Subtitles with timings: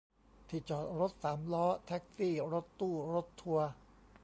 [0.49, 3.67] ที่จอดรถ สามล้อ แท็กซี่ รถตู้ รถทัวร์